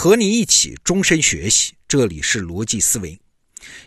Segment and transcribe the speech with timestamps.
[0.00, 3.20] 和你一起终身学习，这里是逻辑思维。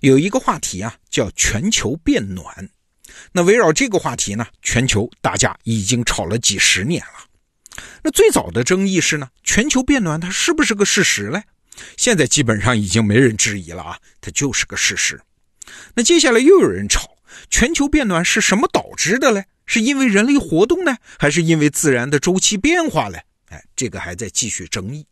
[0.01, 2.69] 有一个话题啊，叫全球变暖。
[3.31, 7.83] 那围绕这个话题呢，全球大家已经吵了几十年了。
[8.03, 11.41] 那最早的争议是呢，全球变暖它是不是个事实嘞？
[11.97, 15.19] 现在基本上已经没人质疑了啊，它就是个事实。
[15.95, 17.09] 那接下来又有人吵，
[17.49, 19.45] 全球变暖是什么导致的嘞？
[19.65, 23.23] 是因为人类活动呢，还是因为自然的周期变化嘞？
[23.49, 25.07] 哎，这个还在继续争议。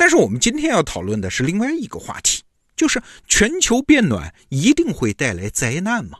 [0.00, 2.42] 但是我们今天要讨论的是另外一个话题，
[2.74, 6.18] 就是全球变暖一定会带来灾难吗？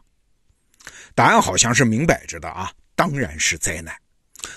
[1.15, 3.97] 答案好像是明摆着的啊，当然是灾难，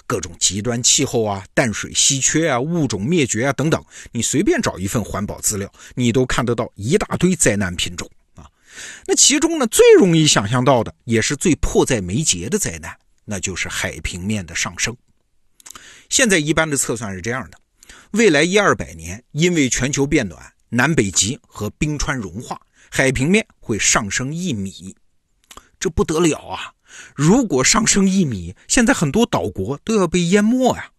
[0.05, 8.45] 各种极端气候啊、淡水稀缺啊、物种灭绝啊等等，你随便找一份环保资料，你都看得到一大堆灾难品种啊。
[9.07, 12.93] 那其中呢，最容易想象到的，也是最迫在眉睫的灾难，
[13.23, 14.93] 那就是海平面的上升。
[16.09, 17.57] 现在一般的测算是这样的。
[18.13, 24.95] 未来一二百年，因为全球变暖、南北极和冰川融化，海平面会上升一米，
[25.79, 26.73] 这不得了啊！
[27.15, 30.91] 如果上升一米，现在很多岛国都要被淹没呀。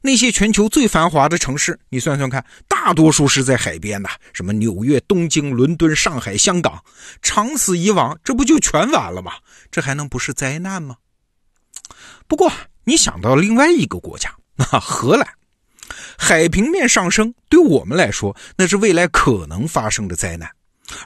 [0.00, 6.80] 那些全球最繁华的城市，你算算看，大多数是在海边的，什么纽约、东京、伦敦、上海、香港，
[7.20, 9.32] 长此以往，这不就全完了吗？
[9.72, 10.98] 这还能不是灾难吗？
[12.28, 12.52] 不过，
[12.84, 15.26] 你想到另外一个国家，那荷兰。
[16.22, 20.46] 海平面上升对我们来说，那是未来可能发生的灾难；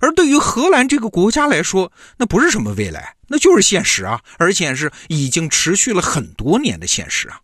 [0.00, 4.20] 而对于荷兰这个国家来说，那不是什么未来，那就是现实啊！
[4.38, 7.38] 而且是已经持续了很多年的现实啊。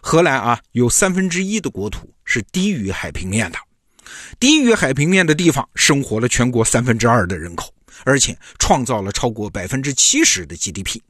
[0.00, 3.58] 荷兰啊，有三分之一的国土是低于海平面的，
[4.38, 11.00] 低于海平面的地方生活了全国三分之二的人口，而且创造了超过百分之七十的 GDP。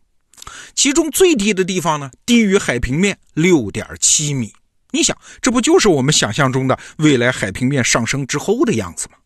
[0.75, 4.55] 其中最低的地方呢，低于海平面六点七米。
[4.91, 9.17] 你想，这不就是我们想象中的未来海平面上升之后的样子吗？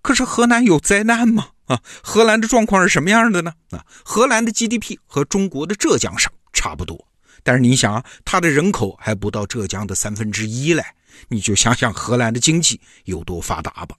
[0.00, 1.48] 可是河南有灾难吗？
[1.66, 3.52] 啊，荷兰的状况是什么样的呢？
[3.70, 7.08] 啊，荷兰的 GDP 和中国的浙江省差不多，
[7.42, 10.82] 但是你想啊，它的人口还不到浙江的三分之一嘞，
[11.28, 13.96] 你就想想荷兰的经济有多发达吧。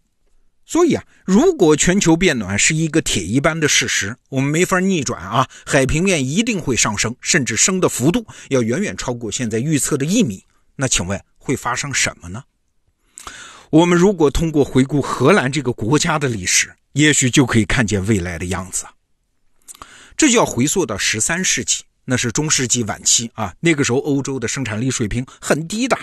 [0.65, 10.43] 所以啊，如果全球变暖是一个铁一般的事实，我们没法逆转啊，海平面一定会上升，甚至升的幅度要远远超过现在预测的一米。
[10.75, 12.43] 那请问会发生什么呢？
[13.71, 18.85] 我们如果通过回顾荷兰这个国家的历史，也许就可以看见未来的样子。
[20.15, 23.53] 这就要回溯到十三世纪，那是中世纪晚期啊。
[23.59, 25.97] 那个时候欧洲的生产力水平很低的，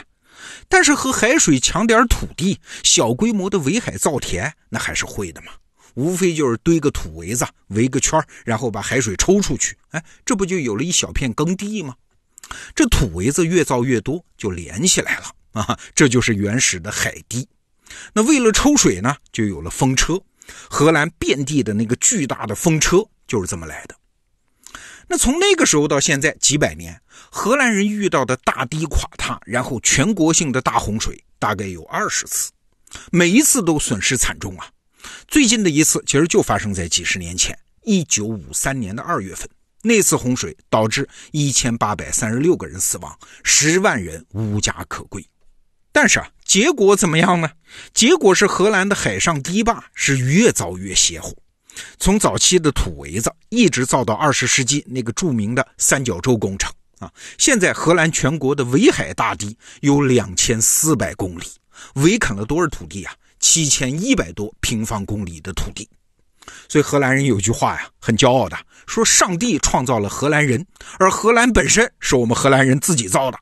[0.69, 5.53] 但是和海水抢点土地、小规模的围海造田，那还是会的嘛。
[5.95, 11.95] 无非就是堆个土围子，围个圈然后把海水抽出去，哎，这不就有了一小片耕地吗？
[12.75, 15.79] 这土围子越造越多，就连起来了啊！
[15.95, 17.49] 这就是原始的海堤。
[18.15, 20.21] 那为了抽水呢，就有了风车。
[20.69, 22.99] 荷兰遍地的那个巨大的风车
[23.29, 23.95] 就是这么来的。
[25.09, 32.51] 那从那个时候到现在几百年，荷兰人遇到的大堤垮塌，然后全国性的大洪水，大概有二十次，
[33.13, 34.69] 每一次都损失惨重啊。
[35.29, 39.49] 最近的一次其实就发生在几十年前，一九五三年的二月份。
[39.83, 45.25] 那次洪水导致一千八百三十六个人死亡，十万人无家可归。
[45.93, 47.51] 但是啊，结果怎么样呢？
[47.93, 51.37] 结果是荷兰的海上堤坝是越造越邪乎，
[51.99, 57.13] 从早期的土围子一直造到二十世纪那个著名的三角洲工程啊。
[57.37, 61.45] 现在荷兰全国的围海大堤有两千四百公里，
[61.97, 63.15] 围垦了多少土地啊？
[63.39, 65.89] 七千一百多平方公里的土地。
[66.69, 70.67] 所以荷兰人有句话呀，很骄傲的说：“上帝创造了荷兰人，
[70.99, 73.39] 而荷兰本身是我们荷兰人自己造的。”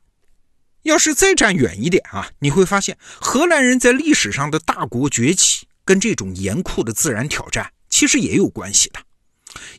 [0.83, 8.99] 要是再站远一点啊，你会发现荷兰人在历史上的大国崛起跟这种严酷的自然挑战其实也有关系的。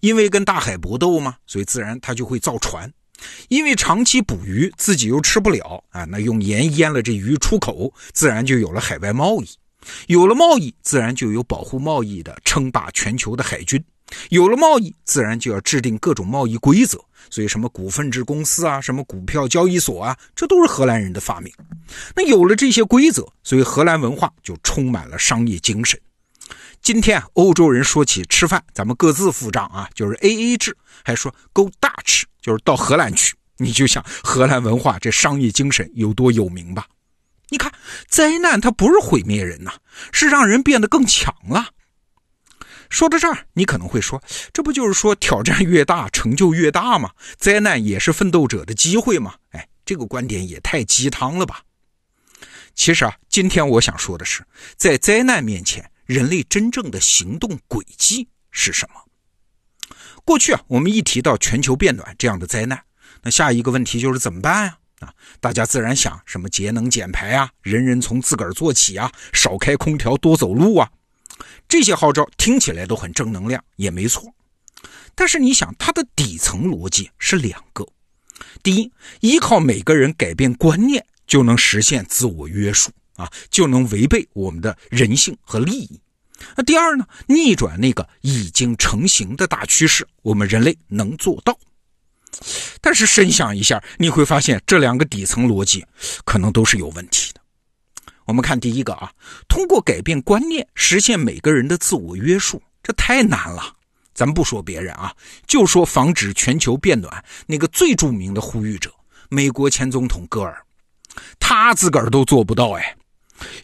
[0.01, 2.89] 因为跟大海搏斗嘛，所以自然他就会造船；
[3.49, 9.49] 因为长期捕鱼自己又吃不了啊，那用盐腌了这鱼出口，自然就有了海外贸易。
[10.07, 13.81] 有了贸易，自然就有保护贸易的称霸全球的海军；
[14.31, 16.99] 有了贸易，自然就要制定各种贸易规则。
[17.31, 21.53] 所以，什么股份制公司啊，什么股票交易所啊，这都是荷兰人的发明。
[22.15, 25.99] 那有了这些规则，所以荷兰文化就充满了商业精神。
[26.83, 33.35] 今天欧洲人说起吃饭，咱们各自付账啊，就是 A A 制，还说 Go Dutch，就是到荷兰去。
[33.59, 36.87] 你就想荷兰文化这商业精神有多有名吧。
[37.53, 37.71] 你看，
[38.09, 39.75] 灾难它不是毁灭人呐，
[40.11, 41.69] 是让人变得更强了。
[42.89, 44.23] 说到这儿，你可能会说，
[44.55, 47.11] 这不就是说挑战越大，成就越大吗？
[47.37, 49.35] 灾难也是奋斗者的机会吗？
[49.51, 51.61] 哎，这个观点也太鸡汤了吧！
[52.75, 54.43] 其实啊，今天我想说的是，
[54.79, 59.95] 在灾难面前，人类真正的行动轨迹是什么？
[60.25, 62.83] 过去啊，我们一提到全球变暖这样的灾难，
[63.23, 64.71] 那下一个问题就是怎么办呀？
[64.71, 70.91] 啊，啊大家自然想什么节能减排啊，人人从自个儿做起啊，少开空调，多走路啊，
[71.69, 74.33] 这些号召听起来都很正能量，也没错。
[75.15, 77.87] 但是你想，它的底层逻辑是两个：
[78.63, 86.01] 第一，依靠每个人改变观念就能实现自我约束啊，就能违背我们的人性和利益。
[86.57, 87.07] 那第二呢？
[87.27, 91.57] 逆转那个已经成型的大趋势，我们人类能做到。
[92.83, 95.87] 但是深想一下，你会发现这两个底层逻辑
[96.25, 97.41] 可能都是有问题的。
[98.27, 99.11] 我们看第一个啊，
[99.49, 103.77] 通过改变观念实现每个人的自我约束，这太难了。
[104.13, 105.15] 咱不说别人啊，
[105.47, 108.93] 就说防止全球变暖那个最著名的呼吁者——
[109.31, 110.63] 美国前总统戈尔，
[111.41, 112.97] 他自个儿都做不到哎。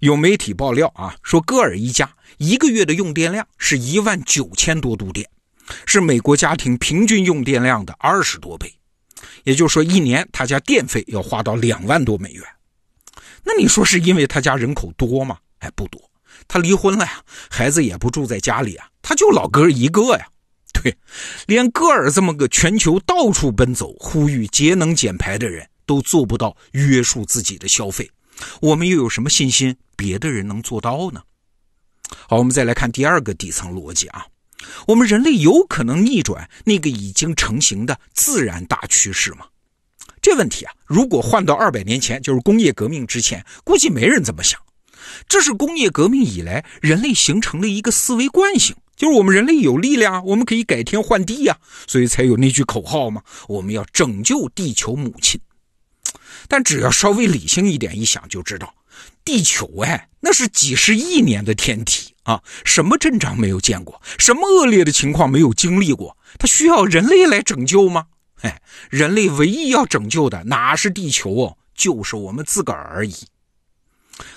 [0.00, 5.29] 有媒体爆料啊，说戈尔一家一个月的用电量是一万九千多度电，
[5.87, 8.78] 是美国家庭平均用电量的二十多倍。
[9.49, 12.45] 也就是说，一年他家电费要花到两万多美元。
[13.43, 15.39] 那你说是因为他家人口多吗？
[15.61, 15.99] 哎，不多。
[16.47, 20.29] 他离婚了呀，孩子也不住在家里啊，他就老哥一个呀。
[20.75, 20.95] 对，
[21.47, 28.11] 连戈尔这么个全球到处奔走呼吁节能减排的人都做不到约束自己的消费。
[28.61, 31.23] 我们又有什么信心别的人能做到呢？
[32.29, 34.27] 好，我们再来看第二个底层逻辑啊，
[34.87, 39.47] 我们人类有可能逆转那个已经成型的自然大趋势吗？
[40.21, 44.61] 这问题啊，如果换到二百年前，就是工业革命之前，估计没人这么想。
[45.29, 51.57] 这是工业革命以来人类形成的一个思维惯性，就是我们人类有力量，我们可以改天换地呀，
[51.87, 55.41] 所以才有那句口号嘛，我们要拯救地球母亲。
[56.49, 58.75] 但只要稍微理性一点，一想就知道，
[59.29, 68.07] 地球哎，那是几十亿年的天体啊，什么阵仗没有见过，什么恶劣的情况没有经历过，它需要人类来拯救吗？
[68.41, 73.15] 哎，人类唯一要拯救的哪是地球哦，就是我们自个儿而已。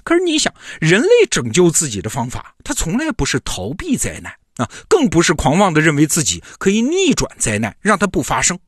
[0.04, 8.60] 可是你想，人类拯救自己的方法，它从来不是逃避灾难啊，更不是狂妄的认为自己可以逆转灾难，让它不发生。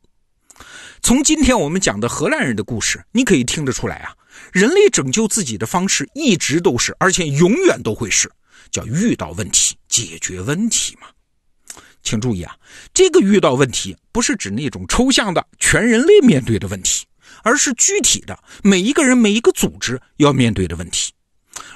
[1.01, 4.15] 从今天我们讲的荷兰人的故事，你可以听得出来啊，
[4.51, 8.31] 人类拯救自己的方式一直都是，而且永远都会是，
[8.71, 11.07] 叫遇到问题解决问题嘛。
[12.01, 12.55] 请注意啊，
[12.93, 17.05] 这个遇到问题不是指那种抽象的全人类面对的问题，
[17.43, 21.13] 而是具体的每一个人、每一个组织要面对的问题。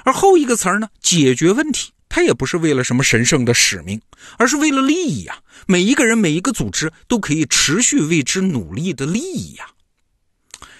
[0.04, 1.92] 而后一个词儿呢，解决问题。
[2.10, 4.00] 它也不是为了什么神圣的使命，
[4.38, 5.40] 而是为了利益呀！
[5.66, 9.66] 每一个人、每一个组织都可以持续为之努力的利益呀！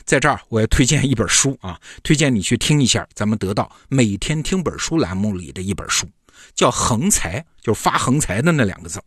[0.09, 6.09] 在这儿，我要推荐一本书啊，推荐你去听一下咱们得到每天听本书栏目里的一本书，
[6.55, 9.03] 叫“横财”，就是发横财的那两个字。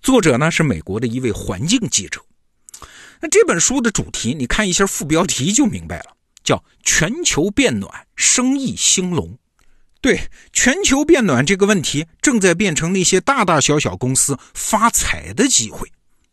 [0.00, 2.18] 作者呢是美国的一位环境记者。
[3.20, 9.36] 那这本书的主题，你看一下副标题就明白了，叫“全球变暖，生意兴隆”。
[10.00, 10.18] 对
[10.54, 15.86] 全球变暖这个问题，正在变成那些大大小小公司发财的机会。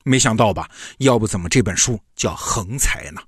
[0.06, 0.72] 没想到吧？
[1.00, 3.20] 要不怎么这本书叫横财呢？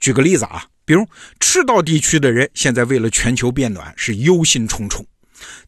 [0.00, 1.06] 举个例子啊，比如
[1.38, 5.04] 赤道地区的人现在为了全球变暖是忧心忡忡，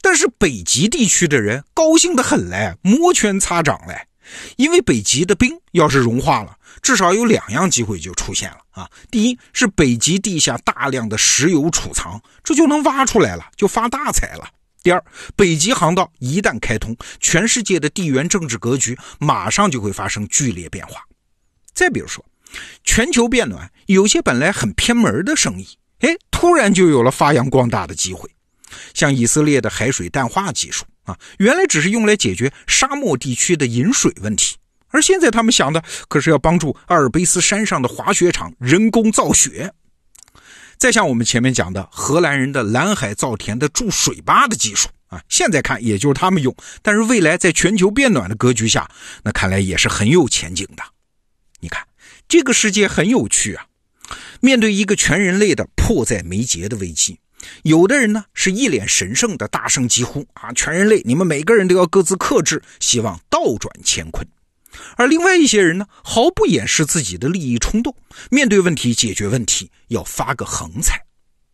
[0.00, 4.08] 但是北极地区的人高兴的很嘞，摩拳擦掌嘞，
[4.56, 6.56] 因为北极的冰要是融化了。
[6.80, 8.90] 至少有两样机会就出现了啊！
[9.08, 14.48] 第一是北极地下大量的石油储藏，这就能挖出来了，就发大财了。
[14.82, 15.04] 第二，
[15.36, 21.04] 北极航道一旦开通，全世界的地缘政治格局马上就会发生剧烈变化。
[21.72, 22.24] 再比如说，
[22.84, 25.68] 全球变暖，有些本来很偏门的生意，
[26.00, 28.30] 哎，突然就有了发扬光大的机会。
[28.94, 34.56] 像以色列的海水淡化技术啊，原来只是用来解决沙漠地区的饮水问题。
[34.88, 39.72] 而现在他们想的可是要帮助阿尔卑斯山上的滑雪场人工造雪。
[40.78, 48.90] 再像我们前面讲的荷兰人的蓝海造田的筑水坝的技术啊，现在看也就是他们用，但是未来在全球变暖的格局下，
[49.22, 50.82] 那看来也是很有前景的。
[51.60, 51.86] 你看
[52.32, 53.66] 这个世界很有趣啊！
[54.40, 57.18] 面对一个全人类的迫在眉睫的危机，
[57.62, 64.26] 有的人呢是一脸神圣的大声疾呼啊，全人类你们每个人都要各自克制，希望倒转乾坤。
[64.96, 67.94] 而另外一些人呢，毫不掩饰自己的利益冲动，
[68.30, 71.04] 面对问题解决问题要发个横财。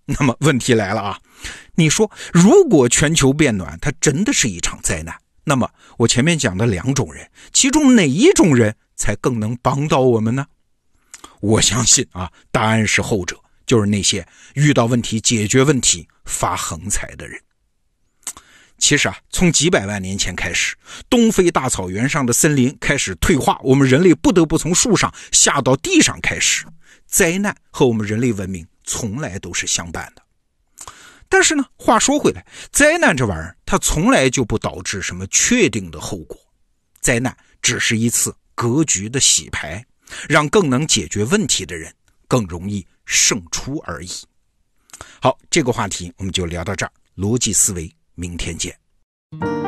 [0.05, 1.19] 那么问题来了啊，
[1.75, 10.47] 你说如果全球变暖它真的是一场灾难，那么我前面讲的两种人，其中哪一种人才更能帮到我们呢？
[11.41, 17.41] 我相信啊，答案是后者，就是那些遇到问题解决问题、发横财的人。
[18.79, 20.77] 其实啊，从几百万年前开始，
[21.11, 26.65] 东非大草原上的森林开始退化，我们人类不得不从树上下到地上开始，
[27.05, 30.23] 灾难和我们人类文明从来都是相伴的。
[31.29, 36.39] 但是呢，话说回来，灾难这玩意儿，它从来就不导致什么确定的后果，
[37.01, 39.85] 灾难只是一次格局的洗牌，
[40.29, 41.93] 让更能解决问题的人
[42.27, 44.11] 更容易胜出而已。
[45.21, 47.93] 好，这个话题我们就聊到这儿，逻辑思维。
[48.15, 49.68] 明天见。